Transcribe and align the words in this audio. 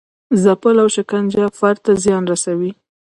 ځپل 0.43 0.75
او 0.83 0.87
شکنجه 0.95 1.45
فرد 1.59 1.79
ته 1.85 1.91
زیان 2.03 2.23
رسوي. 2.31 2.71